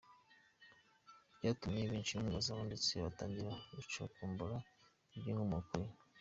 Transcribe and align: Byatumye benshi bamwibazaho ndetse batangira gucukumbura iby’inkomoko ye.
Byatumye 1.37 1.81
benshi 1.91 2.11
bamwibazaho 2.17 2.61
ndetse 2.69 2.91
batangira 3.05 3.51
gucukumbura 3.75 4.55
iby’inkomoko 5.15 5.73
ye. 5.83 5.89